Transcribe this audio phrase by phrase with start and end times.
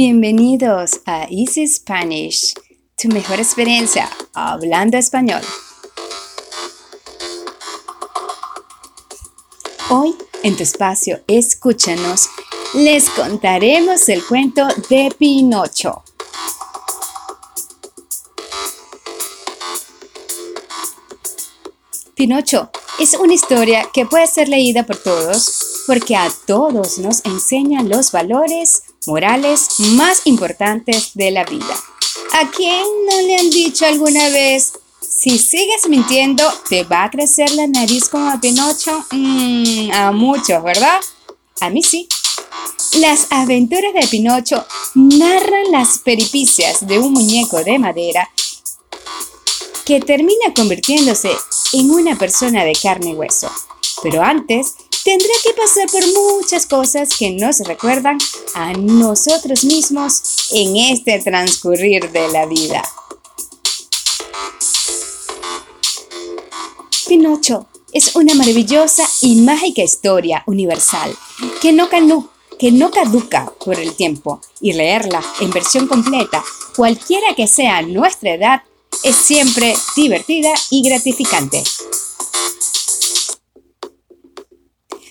[0.00, 2.54] Bienvenidos a Easy Spanish,
[2.96, 5.42] tu mejor experiencia hablando español.
[9.90, 10.14] Hoy,
[10.44, 12.28] en tu espacio Escúchanos,
[12.74, 16.04] les contaremos el cuento de Pinocho.
[22.14, 27.88] Pinocho es una historia que puede ser leída por todos porque a todos nos enseñan
[27.88, 31.74] los valores morales más importantes de la vida.
[32.34, 37.50] ¿A quién no le han dicho alguna vez, si sigues mintiendo, te va a crecer
[37.52, 39.04] la nariz como a Pinocho?
[39.10, 41.00] Mm, a muchos, ¿verdad?
[41.60, 42.06] A mí sí.
[43.00, 48.30] Las aventuras de Pinocho narran las peripicias de un muñeco de madera
[49.84, 51.30] que termina convirtiéndose
[51.72, 53.50] en una persona de carne y hueso.
[54.02, 54.74] Pero antes
[55.08, 58.18] tendrá que pasar por muchas cosas que nos recuerdan
[58.52, 62.82] a nosotros mismos en este transcurrir de la vida.
[67.06, 71.16] Pinocho es una maravillosa y mágica historia universal
[71.62, 71.88] que no,
[72.58, 76.44] que no caduca por el tiempo y leerla en versión completa,
[76.76, 78.62] cualquiera que sea nuestra edad,
[79.02, 81.64] es siempre divertida y gratificante.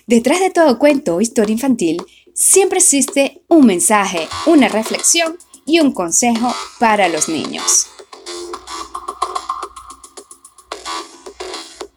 [0.08, 2.02] Detrás de todo cuento o historia infantil
[2.34, 7.88] siempre existe un mensaje, una reflexión y un consejo para los niños.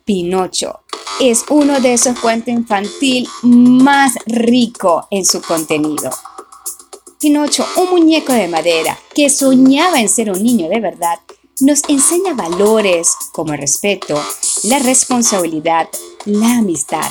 [0.04, 0.80] Pinocho
[1.20, 6.10] es uno de esos cuentos infantil más rico en su contenido.
[7.20, 11.20] Pinocho, un muñeco de madera que soñaba en ser un niño de verdad,
[11.60, 14.20] nos enseña valores como el respeto,
[14.64, 15.88] la responsabilidad,
[16.24, 17.06] la amistad,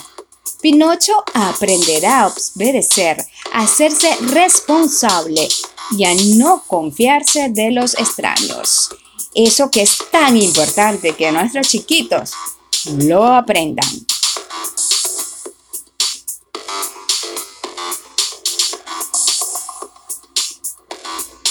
[0.62, 5.48] Pinocho aprenderá a obedecer, a hacerse responsable
[5.92, 8.90] y a no confiarse de los extraños.
[9.34, 12.34] Eso que es tan importante que nuestros chiquitos
[12.98, 13.88] lo aprendan.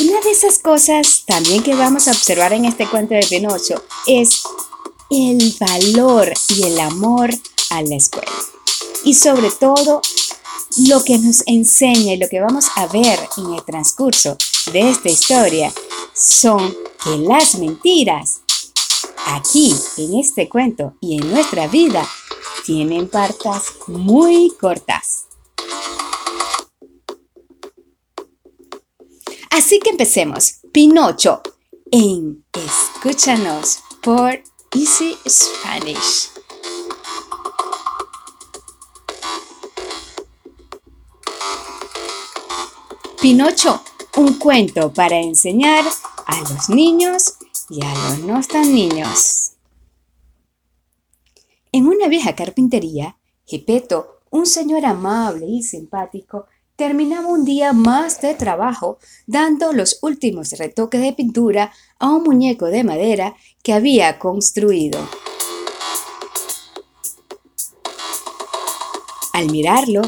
[0.00, 4.42] Una de esas cosas también que vamos a observar en este cuento de Pinocho es
[5.10, 7.30] el valor y el amor
[7.70, 8.37] a la escuela
[9.04, 10.00] y sobre todo
[10.88, 14.36] lo que nos enseña y lo que vamos a ver en el transcurso
[14.72, 15.72] de esta historia
[16.14, 18.40] son que las mentiras
[19.26, 22.06] aquí en este cuento y en nuestra vida
[22.64, 25.24] tienen partas muy cortas.
[29.50, 30.60] Así que empecemos.
[30.72, 31.42] Pinocho
[31.90, 34.42] en Escúchanos por
[34.72, 36.37] Easy Spanish.
[43.20, 43.82] Pinocho,
[44.16, 45.84] un cuento para enseñar
[46.24, 47.34] a los niños
[47.68, 49.54] y a los no tan niños.
[51.72, 56.46] En una vieja carpintería, Gepeto, un señor amable y simpático,
[56.76, 62.66] terminaba un día más de trabajo dando los últimos retoques de pintura a un muñeco
[62.66, 65.00] de madera que había construido.
[69.32, 70.02] Al mirarlo,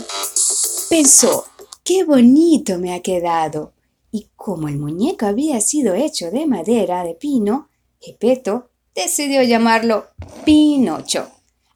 [0.88, 1.49] pensó
[1.92, 3.72] ¡Qué bonito me ha quedado!
[4.12, 7.68] Y como el muñeco había sido hecho de madera de pino,
[8.00, 10.04] Gepeto decidió llamarlo
[10.44, 11.28] Pinocho.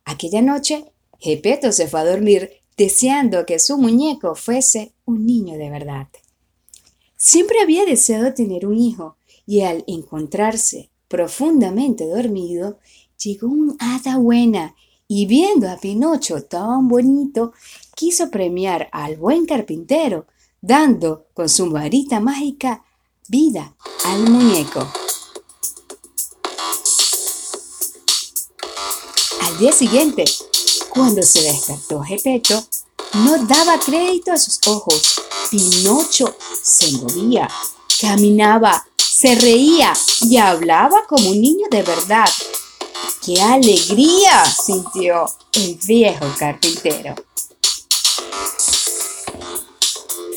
[0.05, 0.85] Aquella noche,
[1.19, 6.07] Gepeto se fue a dormir deseando que su muñeco fuese un niño de verdad.
[7.17, 9.17] Siempre había deseado tener un hijo
[9.47, 12.79] y al encontrarse profundamente dormido,
[13.21, 14.77] llegó un hada buena
[15.09, 17.53] y viendo a Pinocho tan bonito,
[17.95, 20.27] quiso premiar al buen carpintero,
[20.61, 22.85] dando con su varita mágica
[23.29, 24.87] vida al muñeco.
[29.43, 30.25] Al día siguiente,
[30.91, 32.65] cuando se despertó Gepeto,
[33.15, 35.21] no daba crédito a sus ojos.
[35.51, 37.49] Pinocho se movía,
[38.01, 39.93] caminaba, se reía
[40.23, 42.29] y hablaba como un niño de verdad.
[43.25, 44.45] ¡Qué alegría!
[44.45, 45.25] sintió
[45.55, 47.15] el viejo carpintero.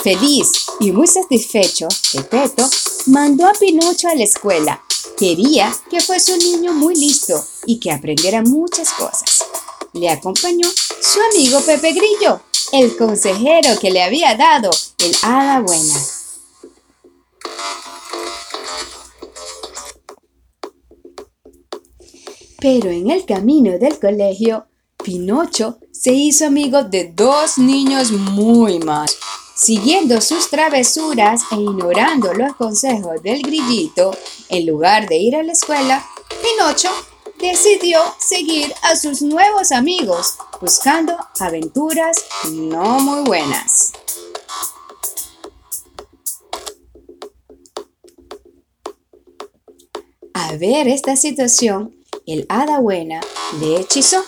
[0.01, 2.69] Feliz y muy satisfecho, Pepeto
[3.07, 4.81] mandó a Pinocho a la escuela.
[5.17, 9.43] Quería que fuese un niño muy listo y que aprendiera muchas cosas.
[9.91, 10.69] Le acompañó
[11.01, 12.39] su amigo Pepe Grillo,
[12.71, 14.69] el consejero que le había dado
[14.99, 16.16] el hada buena.
[22.59, 24.67] Pero en el camino del colegio,
[25.03, 29.17] Pinocho se hizo amigo de dos niños muy malos
[29.57, 34.15] Siguiendo sus travesuras e ignorando los consejos del grillito,
[34.49, 36.05] en lugar de ir a la escuela,
[36.43, 36.91] Pinocho
[37.39, 43.93] decidió seguir a sus nuevos amigos, buscando aventuras no muy buenas.
[50.35, 51.96] A ver esta situación,
[52.27, 53.21] el hada buena
[53.59, 54.23] le hechizó.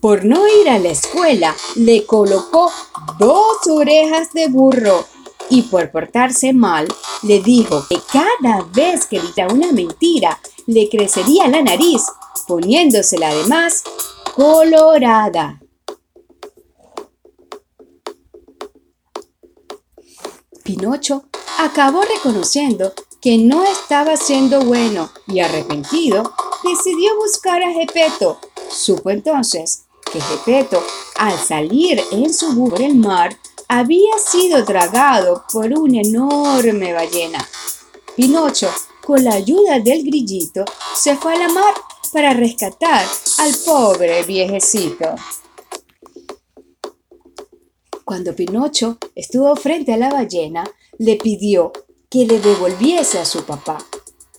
[0.00, 2.70] Por no ir a la escuela, le colocó
[3.18, 5.06] dos orejas de burro
[5.48, 6.88] y por portarse mal,
[7.22, 12.02] le dijo que cada vez que grita una mentira, le crecería la nariz,
[12.48, 13.84] poniéndosela además
[14.34, 15.60] colorada.
[20.64, 21.24] Pinocho
[21.58, 28.38] acabó reconociendo que no estaba siendo bueno y arrepentido, decidió buscar a Gepeto.
[28.70, 30.82] Supo entonces que Gepeto,
[31.16, 33.36] al salir en su bus por el mar,
[33.68, 37.46] había sido tragado por una enorme ballena.
[38.14, 38.70] Pinocho,
[39.04, 40.64] con la ayuda del grillito,
[40.94, 41.74] se fue a la mar
[42.12, 43.06] para rescatar
[43.38, 45.14] al pobre viejecito.
[48.04, 51.72] Cuando Pinocho estuvo frente a la ballena, le pidió
[52.10, 53.78] que le devolviese a su papá.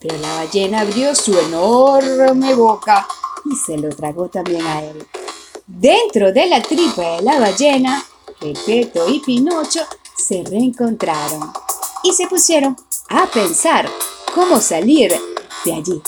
[0.06, 3.08] Pero la ballena abrió su enorme boca
[3.50, 5.06] y se lo tragó también a él.
[5.66, 8.04] Dentro de la tripa de la ballena,
[8.38, 9.80] Pepeto y Pinocho
[10.14, 11.50] se reencontraron
[12.02, 12.76] y se pusieron
[13.08, 13.88] a pensar
[14.34, 15.14] cómo salir
[15.64, 16.02] de allí.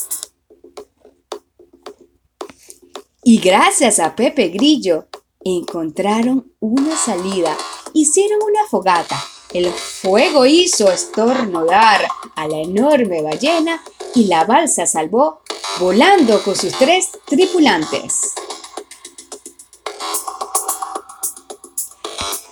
[3.25, 5.07] Y gracias a Pepe Grillo
[5.43, 7.57] encontraron una salida,
[7.95, 9.17] hicieron una fogata
[9.53, 13.83] el fuego hizo estornudar a la enorme ballena
[14.15, 15.41] y la balsa salvó
[15.79, 18.33] volando con sus tres tripulantes.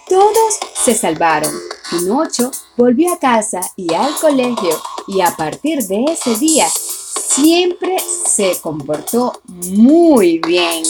[0.09, 1.53] Todos se salvaron.
[1.91, 8.61] Pinocho volvió a casa y al colegio y a partir de ese día siempre se
[8.61, 10.83] comportó muy bien.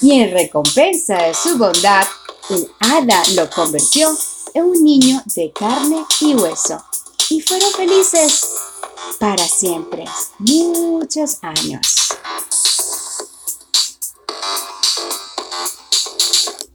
[0.00, 2.04] Y en recompensa de su bondad,
[2.50, 4.08] el hada lo convirtió
[4.60, 6.82] un niño de carne y hueso.
[7.30, 8.44] Y fueron felices
[9.18, 10.04] para siempre,
[10.38, 11.80] muchos años.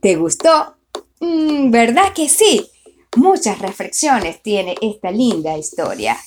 [0.01, 0.75] ¿Te gustó?
[1.19, 2.69] Mm, ¿Verdad que sí?
[3.15, 6.17] Muchas reflexiones tiene esta linda historia.